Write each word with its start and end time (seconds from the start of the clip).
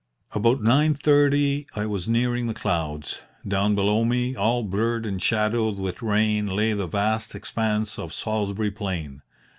"About 0.31 0.63
nine 0.63 0.95
thirty 0.95 1.67
I 1.75 1.85
was 1.85 2.09
nearing 2.09 2.47
the 2.47 2.55
clouds. 2.55 3.21
Down 3.47 3.75
below 3.75 4.03
me, 4.03 4.35
all 4.35 4.63
blurred 4.63 5.05
and 5.05 5.21
shadowed 5.21 5.77
with 5.77 6.01
rain, 6.01 6.47
lay 6.47 6.73
the 6.73 6.87
vast 6.87 7.35
expanse 7.35 7.99
of 7.99 8.11
Salisbury 8.11 8.71
Plain. 8.71 9.21